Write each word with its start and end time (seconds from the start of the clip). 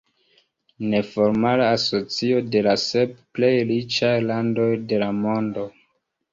Neformala 0.93 1.67
asocio 1.75 2.41
de 2.55 2.63
la 2.69 2.75
sep 2.85 3.15
plej 3.37 3.53
riĉaj 3.75 4.13
landoj 4.33 4.69
de 4.91 5.03
la 5.07 5.15
mondo. 5.23 5.71